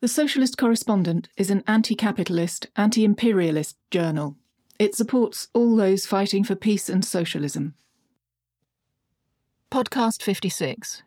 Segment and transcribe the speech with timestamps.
[0.00, 4.36] The Socialist Correspondent is an anti capitalist, anti imperialist journal.
[4.78, 7.72] It supports all those fighting for peace and socialism.
[9.70, 11.02] Podcast 56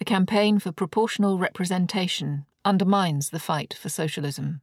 [0.00, 4.60] The campaign for proportional representation undermines the fight for socialism.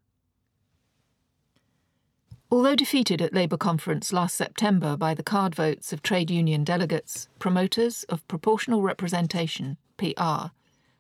[2.52, 7.30] Although defeated at Labour conference last September by the card votes of trade union delegates,
[7.40, 10.52] promoters of proportional representation, PR,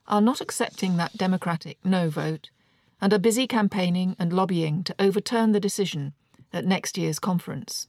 [0.07, 2.49] are not accepting that democratic no vote
[3.01, 6.13] and are busy campaigning and lobbying to overturn the decision
[6.53, 7.87] at next year's conference.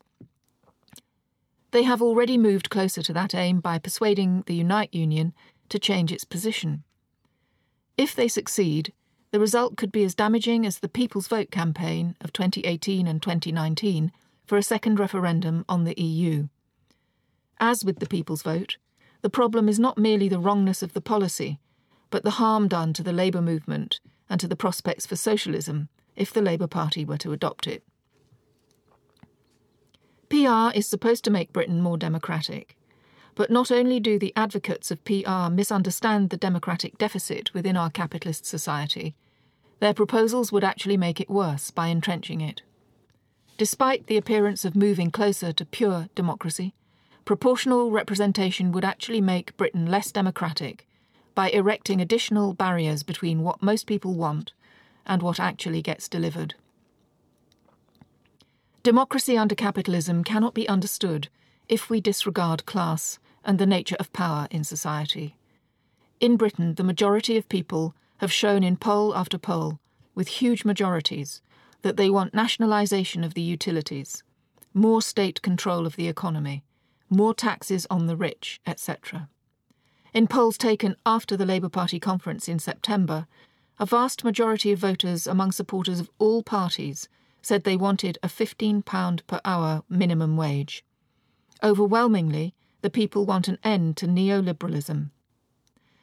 [1.70, 5.34] They have already moved closer to that aim by persuading the Unite Union
[5.68, 6.82] to change its position.
[7.96, 8.92] If they succeed,
[9.30, 14.12] the result could be as damaging as the People's Vote campaign of 2018 and 2019
[14.46, 16.48] for a second referendum on the EU.
[17.60, 18.78] As with the People's Vote,
[19.20, 21.58] the problem is not merely the wrongness of the policy,
[22.10, 26.32] but the harm done to the Labour movement and to the prospects for socialism if
[26.32, 27.82] the Labour Party were to adopt it.
[30.28, 32.76] PR is supposed to make Britain more democratic.
[33.34, 38.44] But not only do the advocates of PR misunderstand the democratic deficit within our capitalist
[38.44, 39.14] society,
[39.80, 42.62] their proposals would actually make it worse by entrenching it.
[43.56, 46.74] Despite the appearance of moving closer to pure democracy,
[47.24, 50.87] proportional representation would actually make Britain less democratic
[51.38, 54.52] by erecting additional barriers between what most people want
[55.06, 56.56] and what actually gets delivered.
[58.82, 61.28] Democracy under capitalism cannot be understood
[61.68, 65.36] if we disregard class and the nature of power in society.
[66.18, 69.78] In Britain, the majority of people have shown in poll after poll,
[70.16, 71.40] with huge majorities,
[71.82, 74.24] that they want nationalisation of the utilities,
[74.74, 76.64] more state control of the economy,
[77.08, 79.28] more taxes on the rich, etc.
[80.14, 83.26] In polls taken after the Labour Party conference in September,
[83.78, 87.08] a vast majority of voters among supporters of all parties
[87.42, 90.84] said they wanted a £15 per hour minimum wage.
[91.62, 95.10] Overwhelmingly, the people want an end to neoliberalism.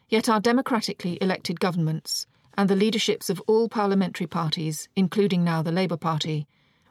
[0.08, 2.28] Yet our democratically elected governments
[2.58, 6.48] and the leaderships of all parliamentary parties, including now the Labour Party,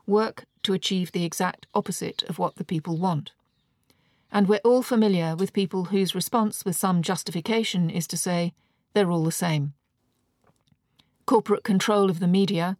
[0.07, 3.33] work to achieve the exact opposite of what the people want
[4.33, 8.53] and we're all familiar with people whose response with some justification is to say,
[8.93, 9.75] they're all the same.
[11.27, 12.77] Corporate control of the media,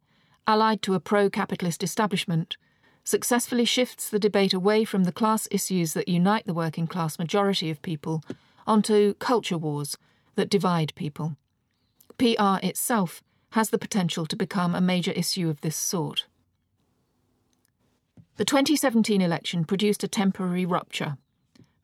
[0.47, 2.57] allied to a pro capitalist establishment,
[3.05, 7.71] successfully shifts the debate away from the class issues that unite the working class majority
[7.71, 8.23] of people
[8.67, 9.99] onto culture wars
[10.37, 11.37] that divide people.
[12.19, 16.27] PR itself has the potential to become a major issue of this sort.
[18.37, 21.19] The 2017 election produced a temporary rupture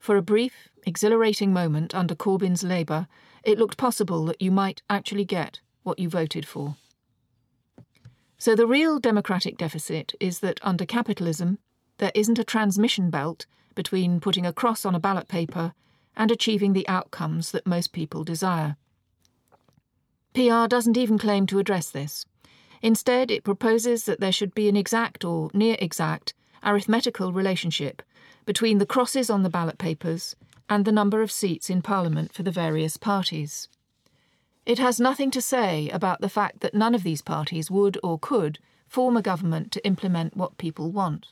[0.01, 3.07] for a brief, exhilarating moment under Corbyn's Labour,
[3.43, 6.75] it looked possible that you might actually get what you voted for.
[8.39, 11.59] So the real democratic deficit is that under capitalism,
[11.99, 13.45] there isn't a transmission belt
[13.75, 15.73] between putting a cross on a ballot paper
[16.17, 18.77] and achieving the outcomes that most people desire.
[20.33, 22.25] PR doesn't even claim to address this.
[22.81, 26.33] Instead, it proposes that there should be an exact or near exact
[26.63, 28.01] arithmetical relationship
[28.45, 30.35] between the crosses on the ballot papers
[30.69, 33.67] and the number of seats in Parliament for the various parties.
[34.65, 38.19] It has nothing to say about the fact that none of these parties would or
[38.19, 41.27] could form a government to implement what people want.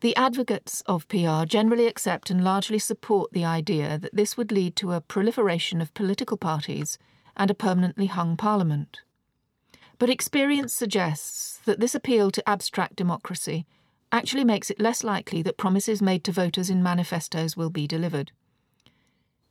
[0.00, 4.76] The advocates of PR generally accept and largely support the idea that this would lead
[4.76, 6.98] to a proliferation of political parties
[7.36, 9.00] and a permanently hung parliament.
[9.98, 13.66] But experience suggests that this appeal to abstract democracy
[14.10, 18.32] actually makes it less likely that promises made to voters in manifestos will be delivered.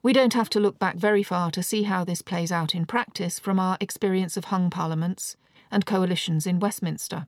[0.01, 2.85] We don't have to look back very far to see how this plays out in
[2.85, 5.35] practice from our experience of hung parliaments
[5.69, 7.28] and coalitions in Westminster.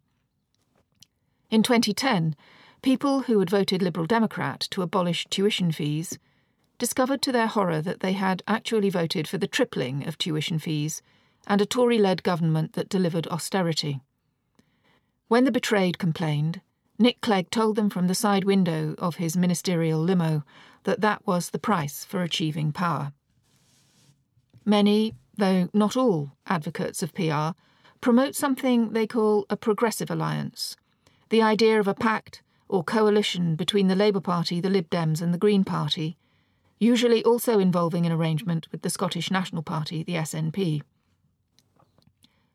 [1.50, 2.36] In 2010,
[2.82, 6.18] people who had voted Liberal Democrat to abolish tuition fees
[6.78, 11.02] discovered to their horror that they had actually voted for the tripling of tuition fees
[11.48, 14.00] and a Tory led government that delivered austerity.
[15.28, 16.62] When the betrayed complained,
[17.00, 20.44] Nick Clegg told them from the side window of his ministerial limo
[20.84, 23.14] that that was the price for achieving power.
[24.66, 27.58] Many, though not all, advocates of PR
[28.02, 30.76] promote something they call a progressive alliance
[31.30, 35.34] the idea of a pact or coalition between the Labour Party, the Lib Dems, and
[35.34, 36.18] the Green Party,
[36.80, 40.82] usually also involving an arrangement with the Scottish National Party, the SNP.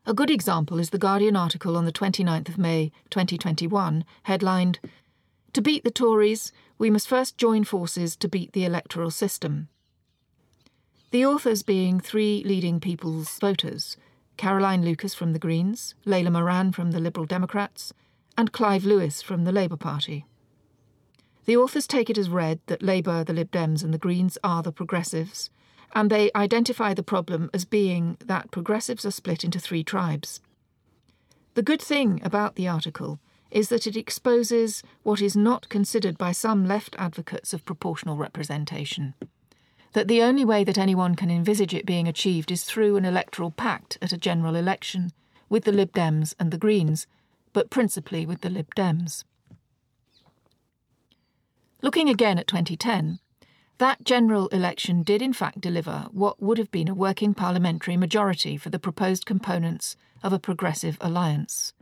[0.07, 4.77] A good example is the Guardian article on the 29th of May 2021, headlined
[5.53, 9.67] To beat the Tories, we must first join forces to beat the electoral system.
[11.09, 13.97] The authors being three leading People's voters
[14.37, 17.91] Caroline Lucas from the Greens, Layla Moran from the Liberal Democrats,
[18.37, 20.25] and Clive Lewis from the Labour Party.
[21.45, 24.61] The authors take it as read that Labour, the Lib Dems, and the Greens are
[24.61, 25.49] the progressives,
[25.93, 30.41] and they identify the problem as being that progressives are split into three tribes.
[31.53, 33.19] The good thing about the article
[33.51, 39.13] is that it exposes what is not considered by some left advocates of proportional representation
[39.95, 43.49] that the only way that anyone can envisage it being achieved is through an electoral
[43.49, 45.09] pact at a general election
[45.47, 47.07] with the Lib Dems and the Greens,
[47.53, 49.23] but principally with the Lib Dems.
[51.81, 53.19] Looking again at 2010,
[53.77, 58.57] that general election did in fact deliver what would have been a working parliamentary majority
[58.57, 61.73] for the proposed components of a progressive alliance.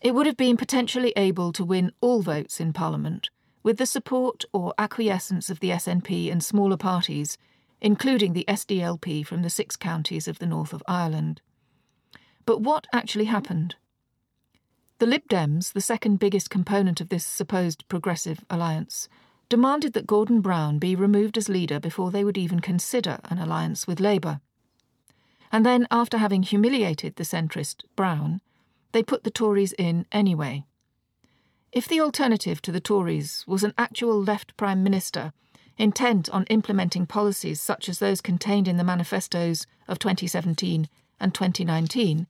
[0.00, 3.30] It would have been potentially able to win all votes in Parliament
[3.62, 7.36] with the support or acquiescence of the SNP and smaller parties,
[7.80, 11.40] including the SDLP from the six counties of the north of Ireland.
[12.44, 13.74] But what actually happened?
[15.00, 19.08] The Lib Dems, the second biggest component of this supposed progressive alliance,
[19.48, 23.86] demanded that Gordon Brown be removed as leader before they would even consider an alliance
[23.86, 24.40] with Labour.
[25.50, 28.40] And then, after having humiliated the centrist Brown,
[28.92, 30.64] they put the Tories in anyway.
[31.72, 35.32] If the alternative to the Tories was an actual left Prime Minister
[35.78, 40.88] intent on implementing policies such as those contained in the manifestos of 2017
[41.20, 42.26] and 2019,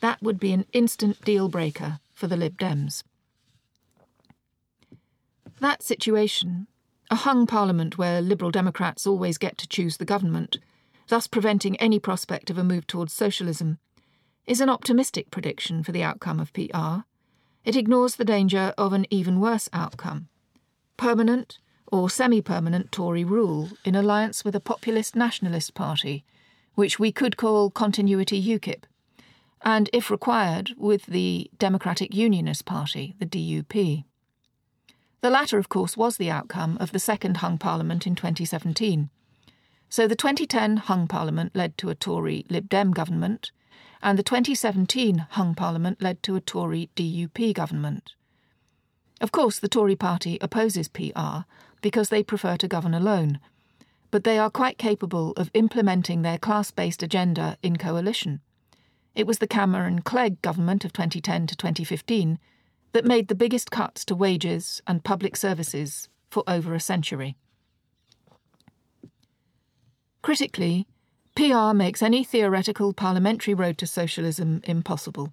[0.00, 3.02] that would be an instant deal breaker for the Lib Dems.
[5.60, 6.66] That situation,
[7.10, 10.58] a hung parliament where Liberal Democrats always get to choose the government,
[11.08, 13.78] thus preventing any prospect of a move towards socialism,
[14.46, 17.02] is an optimistic prediction for the outcome of PR
[17.68, 20.26] it ignores the danger of an even worse outcome
[20.96, 21.58] permanent
[21.92, 26.24] or semi permanent Tory rule in alliance with a populist nationalist party,
[26.74, 28.84] which we could call Continuity UKIP,
[29.62, 34.04] and, if required, with the Democratic Unionist Party, the DUP.
[35.20, 39.10] The latter, of course, was the outcome of the second hung parliament in 2017.
[39.88, 43.50] So the 2010 hung parliament led to a Tory Lib Dem government,
[44.00, 48.12] and the 2017 hung parliament led to a Tory DUP government.
[49.20, 51.44] Of course, the Tory party opposes PR
[51.80, 53.40] because they prefer to govern alone,
[54.12, 58.40] but they are quite capable of implementing their class based agenda in coalition.
[59.16, 62.38] It was the Cameron Clegg government of 2010 to 2015
[62.92, 67.36] that made the biggest cuts to wages and public services for over a century.
[70.22, 70.86] Critically,
[71.34, 75.32] PR makes any theoretical parliamentary road to socialism impossible.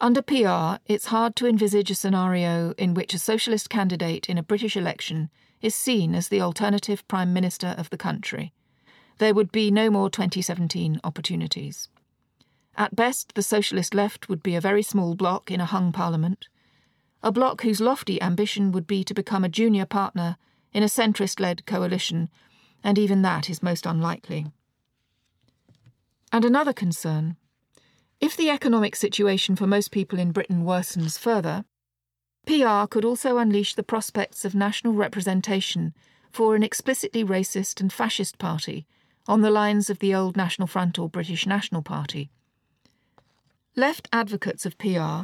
[0.00, 4.42] Under PR, it's hard to envisage a scenario in which a socialist candidate in a
[4.42, 5.28] British election
[5.60, 8.52] is seen as the alternative Prime Minister of the country.
[9.18, 11.88] There would be no more 2017 opportunities.
[12.76, 16.48] At best, the socialist left would be a very small bloc in a hung parliament,
[17.22, 20.36] a bloc whose lofty ambition would be to become a junior partner
[20.72, 22.28] in a centrist led coalition,
[22.82, 24.46] and even that is most unlikely.
[26.32, 27.36] And another concern
[28.20, 31.64] if the economic situation for most people in Britain worsens further,
[32.46, 35.94] PR could also unleash the prospects of national representation
[36.30, 38.86] for an explicitly racist and fascist party
[39.26, 42.30] on the lines of the old National Front or British National Party.
[43.80, 45.22] Left advocates of PR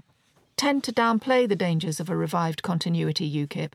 [0.57, 3.73] tend to downplay the dangers of a revived continuity UKIP,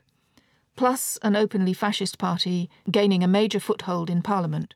[0.74, 4.74] plus an openly fascist party gaining a major foothold in Parliament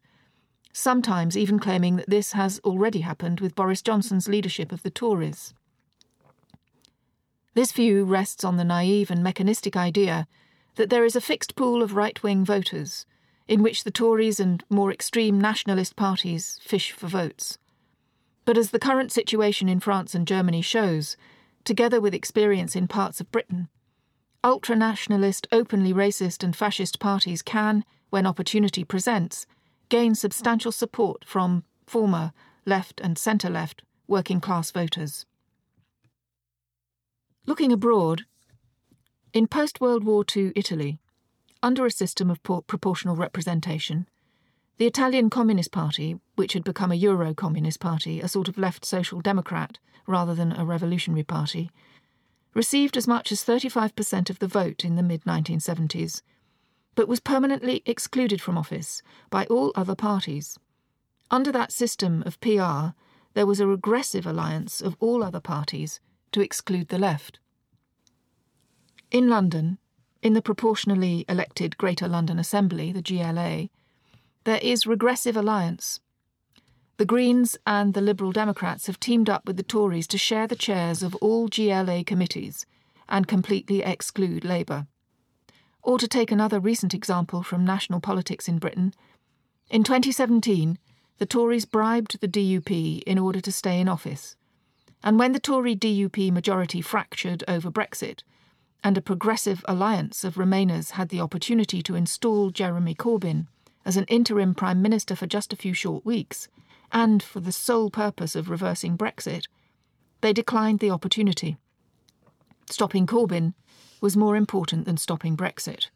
[0.72, 5.54] sometimes even claiming that this has already happened with Boris Johnson's leadership of the Tories.
[7.54, 10.28] This view rests on the naive and mechanistic idea
[10.74, 13.06] that there is a fixed pool of right wing voters,
[13.48, 17.58] in which the Tories and more extreme nationalist parties fish for votes.
[18.46, 21.16] But as the current situation in France and Germany shows,
[21.64, 23.68] together with experience in parts of Britain,
[24.42, 29.46] ultra nationalist, openly racist, and fascist parties can, when opportunity presents,
[29.88, 32.32] gain substantial support from former
[32.64, 35.26] left and centre left working class voters.
[37.46, 38.26] Looking abroad,
[39.32, 41.00] in post World War II Italy,
[41.64, 44.08] under a system of proportional representation,
[44.78, 48.84] the Italian Communist Party, which had become a Euro Communist Party, a sort of left
[48.84, 51.70] social democrat rather than a revolutionary party,
[52.54, 56.22] received as much as 35% of the vote in the mid 1970s
[56.96, 60.58] but was permanently excluded from office by all other parties.
[61.30, 62.96] Under that system of PR,
[63.34, 66.00] there was a regressive alliance of all other parties
[66.32, 67.38] to exclude the left.
[69.10, 69.78] In London,
[70.22, 73.68] in the proportionally elected Greater London Assembly, the GLA,
[74.46, 75.98] there is regressive alliance.
[76.98, 80.54] The Greens and the Liberal Democrats have teamed up with the Tories to share the
[80.54, 82.64] chairs of all GLA committees
[83.08, 84.86] and completely exclude Labour.
[85.82, 88.94] Or to take another recent example from national politics in Britain,
[89.68, 90.78] in 2017,
[91.18, 94.36] the Tories bribed the DUP in order to stay in office.
[95.02, 98.22] And when the Tory DUP majority fractured over Brexit,
[98.84, 103.48] and a progressive alliance of Remainers had the opportunity to install Jeremy Corbyn
[103.86, 106.48] as an interim Prime Minister for just a few short weeks,
[106.92, 109.46] and for the sole purpose of reversing Brexit,
[110.22, 111.56] they declined the opportunity.
[112.68, 113.54] Stopping Corbyn
[114.00, 115.88] was more important than stopping Brexit.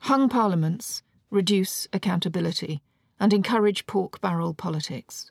[0.00, 2.82] Hung parliaments reduce accountability
[3.20, 5.30] and encourage pork barrel politics.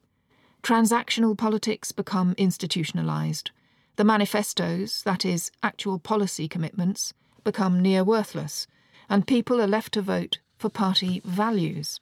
[0.63, 3.49] Transactional politics become institutionalised.
[3.97, 8.65] The manifestos, that is, actual policy commitments, become near worthless,
[9.09, 12.01] and people are left to vote for party values.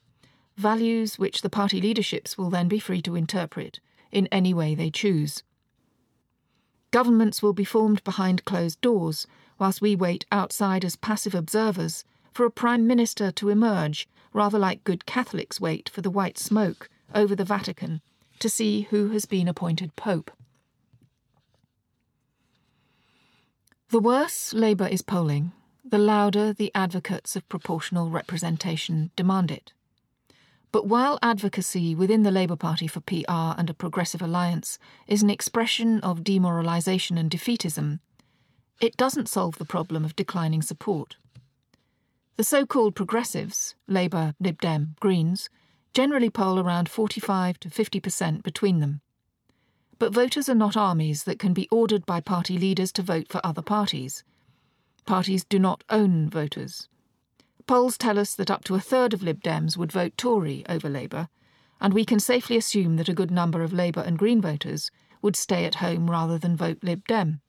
[0.57, 3.79] Values which the party leaderships will then be free to interpret
[4.11, 5.43] in any way they choose.
[6.89, 9.27] Governments will be formed behind closed doors,
[9.59, 14.83] whilst we wait outside as passive observers for a Prime Minister to emerge, rather like
[14.83, 18.01] good Catholics wait for the white smoke over the Vatican
[18.39, 20.31] to see who has been appointed Pope.
[23.89, 25.51] The worse Labour is polling,
[25.89, 29.71] the louder the advocates of proportional representation demand it.
[30.73, 34.77] But while advocacy within the Labour Party for PR and a progressive alliance
[35.07, 37.99] is an expression of demoralisation and defeatism,
[38.81, 41.15] it doesn't solve the problem of declining support.
[42.35, 45.49] The so called progressives, Labour, Lib Dem, Greens,
[45.93, 49.01] generally poll around 45 to 50% between them.
[49.99, 53.41] But voters are not armies that can be ordered by party leaders to vote for
[53.43, 54.23] other parties.
[55.07, 56.89] Parties do not own voters.
[57.65, 60.89] Polls tell us that up to a third of Lib Dems would vote Tory over
[60.89, 61.29] Labour,
[61.79, 65.37] and we can safely assume that a good number of Labour and Green voters would
[65.37, 67.39] stay at home rather than vote Lib Dem.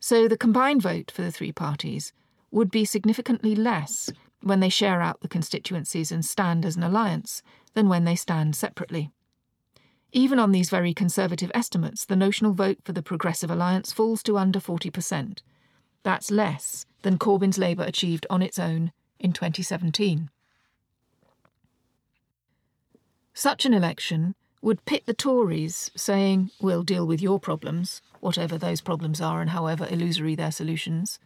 [0.00, 2.14] So the combined vote for the three parties
[2.50, 4.10] would be significantly less
[4.40, 7.42] when they share out the constituencies and stand as an alliance
[7.74, 9.10] than when they stand separately.
[10.10, 14.38] Even on these very conservative estimates, the notional vote for the Progressive Alliance falls to
[14.38, 15.40] under 40%.
[16.02, 20.30] That's less than Corbyn's Labour achieved on its own in 2017.
[23.34, 28.80] Such an election would pit the Tories, saying, We'll deal with your problems, whatever those
[28.80, 31.18] problems are and however illusory their solutions,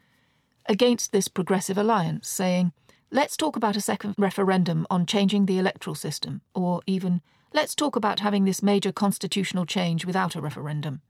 [0.66, 2.72] against this progressive alliance, saying,
[3.10, 7.20] Let's talk about a second referendum on changing the electoral system, or even,
[7.52, 11.02] let's talk about having this major constitutional change without a referendum.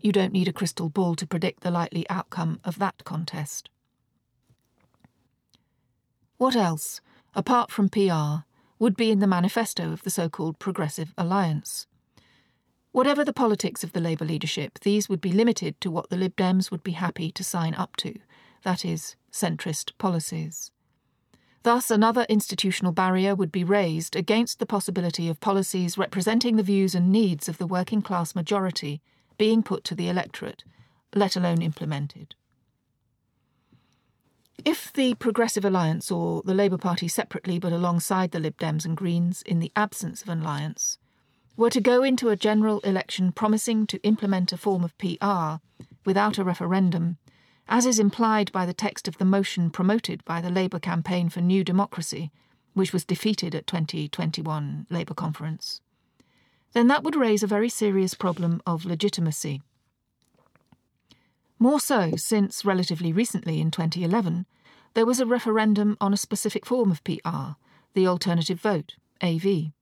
[0.00, 3.68] You don't need a crystal ball to predict the likely outcome of that contest.
[6.36, 7.00] What else,
[7.34, 8.44] apart from PR,
[8.78, 11.86] would be in the manifesto of the so called Progressive Alliance?
[12.92, 16.36] Whatever the politics of the Labour leadership, these would be limited to what the Lib
[16.36, 18.14] Dems would be happy to sign up to
[18.62, 20.70] that is, centrist policies.
[21.62, 26.94] Thus, another institutional barrier would be raised against the possibility of policies representing the views
[26.94, 29.00] and needs of the working class majority
[29.38, 30.64] being put to the electorate,
[31.14, 32.34] let alone implemented.
[34.64, 38.96] If the Progressive Alliance or the Labour Party separately but alongside the Lib Dems and
[38.96, 40.98] Greens in the absence of an alliance
[41.56, 45.62] were to go into a general election promising to implement a form of PR
[46.04, 47.18] without a referendum,
[47.68, 51.40] as is implied by the text of the motion promoted by the Labour campaign for
[51.40, 52.30] New Democracy,
[52.74, 55.80] which was defeated at 2021 Labour conference,
[56.72, 59.62] then that would raise a very serious problem of legitimacy.
[61.58, 64.46] More so since, relatively recently in 2011,
[64.94, 67.56] there was a referendum on a specific form of PR,
[67.94, 69.72] the alternative vote, AV.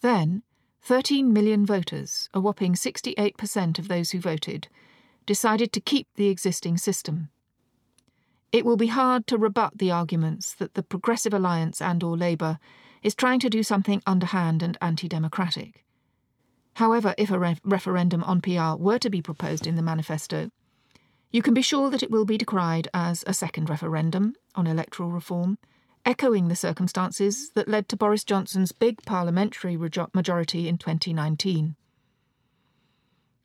[0.00, 0.42] Then,
[0.82, 4.68] 13 million voters, a whopping 68% of those who voted,
[5.26, 7.28] decided to keep the existing system.
[8.50, 12.58] It will be hard to rebut the arguments that the Progressive Alliance and or Labour
[13.02, 15.84] is trying to do something underhand and anti-democratic.
[16.78, 20.52] However, if a re- referendum on PR were to be proposed in the manifesto,
[21.32, 25.10] you can be sure that it will be decried as a second referendum on electoral
[25.10, 25.58] reform,
[26.06, 31.74] echoing the circumstances that led to Boris Johnson's big parliamentary majority in 2019.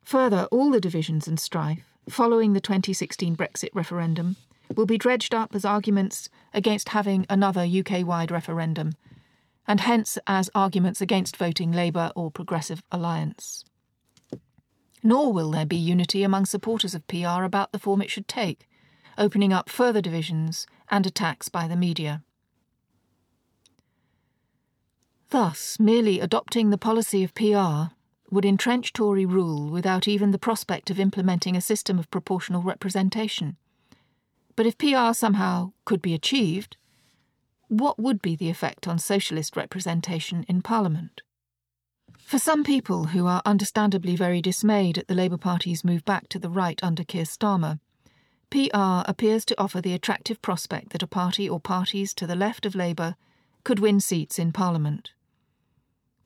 [0.04, 4.36] Further, all the divisions and strife following the 2016 Brexit referendum
[4.76, 8.92] will be dredged up as arguments against having another UK wide referendum,
[9.66, 13.64] and hence as arguments against voting Labour or Progressive Alliance
[15.04, 18.66] nor will there be unity among supporters of PR about the form it should take,
[19.18, 22.22] opening up further divisions and attacks by the media.
[25.28, 27.94] Thus, merely adopting the policy of PR
[28.30, 33.56] would entrench Tory rule without even the prospect of implementing a system of proportional representation.
[34.56, 36.78] But if PR somehow could be achieved,
[37.68, 41.22] what would be the effect on socialist representation in Parliament?
[42.18, 46.38] For some people who are understandably very dismayed at the Labour Party's move back to
[46.38, 47.78] the right under Keir Starmer,
[48.50, 52.64] PR appears to offer the attractive prospect that a party or parties to the left
[52.64, 53.16] of Labour
[53.64, 55.12] could win seats in Parliament.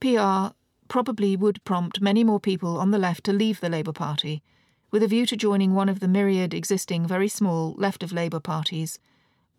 [0.00, 0.54] PR
[0.88, 4.42] probably would prompt many more people on the left to leave the Labour Party,
[4.90, 8.40] with a view to joining one of the myriad existing very small left of Labour
[8.40, 8.98] parties,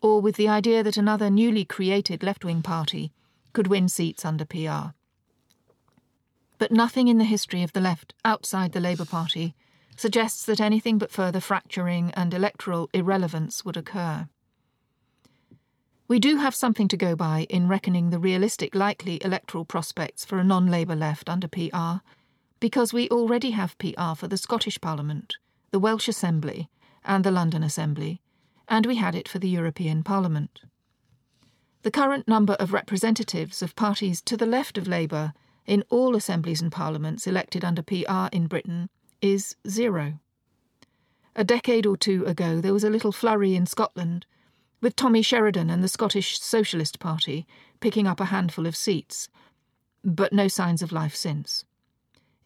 [0.02, 3.12] or with the idea that another newly created left wing party
[3.52, 4.94] could win seats under PR.
[6.58, 9.54] But nothing in the history of the left outside the Labour Party
[9.96, 14.28] suggests that anything but further fracturing and electoral irrelevance would occur.
[16.08, 20.38] We do have something to go by in reckoning the realistic likely electoral prospects for
[20.38, 22.02] a non Labour left under PR,
[22.58, 25.36] because we already have PR for the Scottish Parliament,
[25.70, 26.68] the Welsh Assembly,
[27.04, 28.20] and the London Assembly,
[28.70, 30.60] and we had it for the European Parliament.
[31.82, 35.32] The current number of representatives of parties to the left of Labour
[35.66, 38.88] in all assemblies and parliaments elected under PR in Britain
[39.20, 40.20] is zero.
[41.34, 44.24] A decade or two ago, there was a little flurry in Scotland
[44.80, 47.46] with Tommy Sheridan and the Scottish Socialist Party
[47.80, 49.28] picking up a handful of seats,
[50.04, 51.64] but no signs of life since.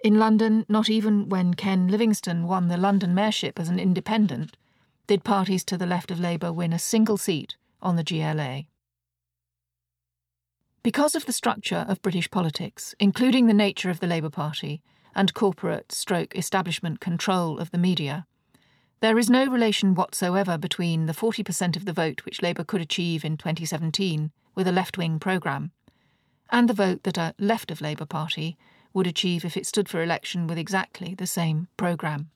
[0.02, 4.56] In London, not even when Ken Livingstone won the London mayorship as an independent,
[5.06, 8.64] did parties to the left of Labour win a single seat on the GLA.
[10.82, 14.82] Because of the structure of British politics, including the nature of the Labour Party
[15.14, 18.26] and corporate stroke establishment control of the media,
[19.00, 23.24] there is no relation whatsoever between the 40% of the vote which Labour could achieve
[23.24, 25.72] in 2017 with a left wing programme
[26.50, 28.56] and the vote that a left of Labour Party
[28.92, 32.30] would achieve if it stood for election with exactly the same programme.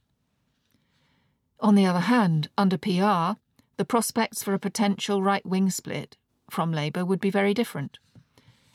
[1.60, 3.38] On the other hand, under PR,
[3.76, 6.16] the prospects for a potential right wing split
[6.48, 7.98] from Labour would be very different.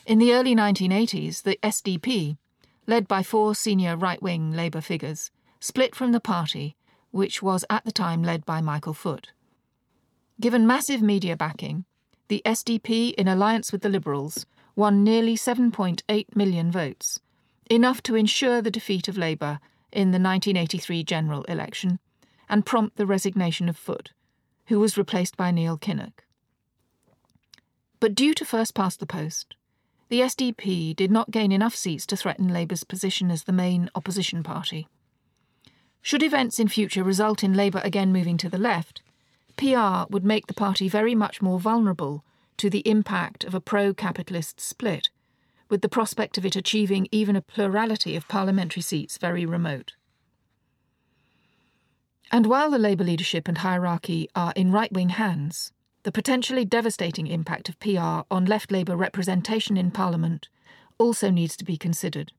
[0.05, 2.37] In the early 1980s, the SDP,
[2.85, 6.75] led by four senior right wing Labour figures, split from the party
[7.11, 9.31] which was at the time led by Michael Foot.
[10.41, 11.85] Given massive media backing,
[12.27, 17.19] the SDP, in alliance with the Liberals, won nearly 7.8 million votes,
[17.69, 19.59] enough to ensure the defeat of Labour
[19.91, 21.99] in the 1983 general election
[22.49, 24.11] and prompt the resignation of Foot,
[24.67, 26.23] who was replaced by Neil Kinnock.
[27.99, 29.55] But due to first past the post,
[30.09, 34.43] the SDP did not gain enough seats to threaten Labour's position as the main opposition
[34.43, 34.87] party.
[36.01, 39.01] Should events in future result in Labour again moving to the left,
[39.55, 42.23] PR would make the party very much more vulnerable
[42.57, 45.09] to the impact of a pro capitalist split,
[45.69, 49.93] with the prospect of it achieving even a plurality of parliamentary seats very remote.
[52.33, 57.27] And while the Labour leadership and hierarchy are in right wing hands, the potentially devastating
[57.27, 60.49] impact of PR on left Labour representation in Parliament
[60.97, 62.31] also needs to be considered.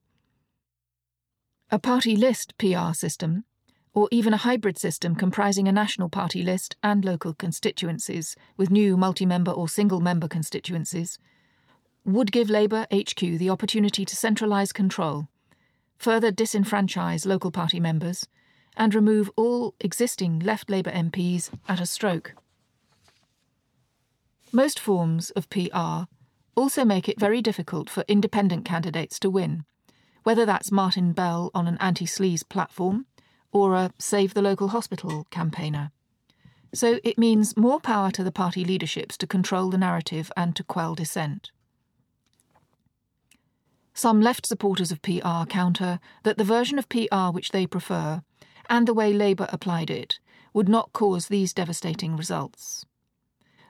[1.71, 3.45] A party list PR system
[3.93, 8.97] or even a hybrid system comprising a national party list and local constituencies, with new
[8.97, 11.21] multi member or single member constituencies,
[12.05, 15.29] would give Labour HQ the opportunity to centralise control,
[15.97, 18.27] further disenfranchise local party members,
[18.77, 22.35] and remove all existing left Labour MPs at a stroke.
[24.53, 26.05] Most forms of PR
[26.55, 29.65] also make it very difficult for independent candidates to win,
[30.23, 33.07] whether that's Martin Bell on an anti sleaze platform
[33.53, 35.91] or a Save the Local Hospital campaigner.
[36.73, 40.65] So it means more power to the party leaderships to control the narrative and to
[40.65, 41.53] quell dissent.
[43.93, 48.23] Some left supporters of PR counter that the version of PR which they prefer,
[48.69, 50.19] and the way Labour applied it,
[50.53, 52.87] would not cause these devastating results.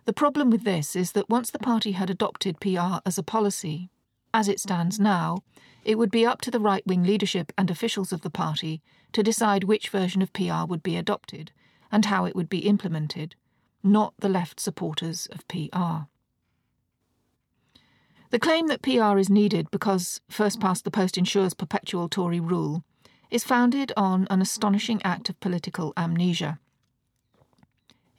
[0.04, 3.90] The problem with this is that once the party had adopted PR as a policy,
[4.34, 5.42] as it stands now,
[5.84, 9.22] it would be up to the right wing leadership and officials of the party to
[9.22, 11.52] decide which version of PR would be adopted
[11.90, 13.34] and how it would be implemented,
[13.82, 16.08] not the left supporters of PR.
[18.30, 22.84] The claim that PR is needed because first past the post ensures perpetual Tory rule
[23.34, 26.60] is founded on an astonishing act of political amnesia.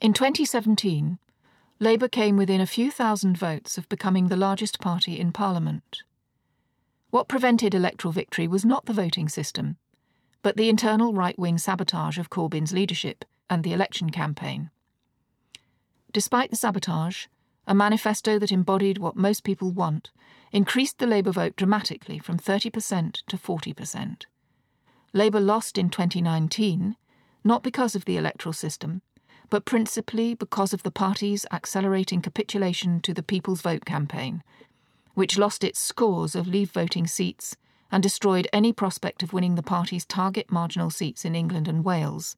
[0.02, 1.20] In 2017,
[1.80, 6.04] Labour came within a few thousand votes of becoming the largest party in Parliament.
[7.12, 9.78] What prevented electoral victory was not the voting system,
[10.42, 14.70] but the internal right wing sabotage of Corbyn's leadership and the election campaign.
[16.12, 17.28] Despite the sabotage,
[17.66, 20.12] a manifesto that embodied what most people want,
[20.52, 24.26] increased the Labour vote dramatically from 30% to 40%.
[25.16, 26.98] Labour lost in 2019,
[27.42, 29.02] not because of the electoral system,
[29.50, 34.44] but principally because of the party's accelerating capitulation to the People's Vote campaign,
[35.14, 37.56] which lost its scores of leave voting seats
[37.94, 42.36] and destroyed any prospect of winning the party's target marginal seats in England and Wales,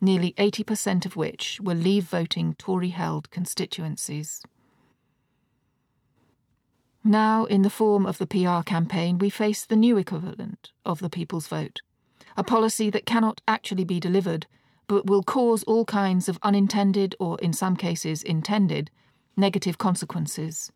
[0.00, 4.42] nearly 80% of which were leave voting Tory held constituencies.
[7.04, 11.08] Now, in the form of the PR campaign, we face the new equivalent of the
[11.08, 11.80] people's vote,
[12.38, 14.46] a policy that cannot actually be delivered,
[14.86, 18.90] but will cause all kinds of unintended, or in some cases intended,
[19.36, 20.70] negative consequences.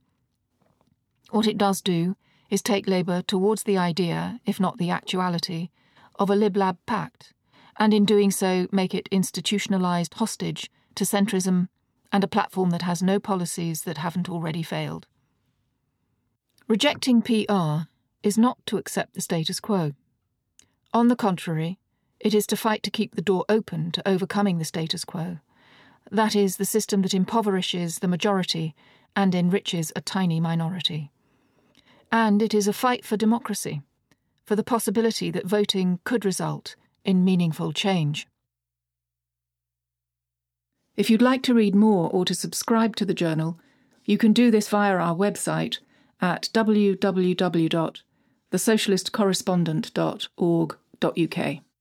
[1.30, 2.16] What it does do
[2.50, 5.70] is take Labour towards the idea, if not the actuality,
[6.18, 7.32] of a Lib Lab pact,
[7.78, 11.68] and in doing so make it institutionalised hostage to centrism
[12.10, 15.06] and a platform that has no policies that haven't already failed.
[16.66, 17.88] Rejecting PR
[18.24, 19.92] is not to accept the status quo.
[20.94, 21.78] On the contrary,
[22.20, 25.38] it is to fight to keep the door open to overcoming the status quo.
[26.10, 28.74] That is, the system that impoverishes the majority
[29.16, 31.10] and enriches a tiny minority.
[32.10, 33.80] And it is a fight for democracy,
[34.44, 38.26] for the possibility that voting could result in meaningful change.
[40.94, 43.58] If you'd like to read more or to subscribe to the journal,
[44.04, 45.78] you can do this via our website
[46.20, 46.50] at
[51.02, 51.71] www.thesocialistcorrespondent.org.uk.